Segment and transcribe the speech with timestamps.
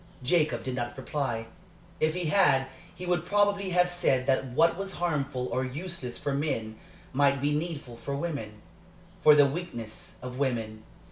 [0.23, 1.45] Jacob did not reply.
[1.99, 2.65] If he had,
[2.95, 6.77] he would probably have said that what was harmful or useless for men
[7.13, 8.63] might be needful for women
[9.21, 10.81] for the weakness of women.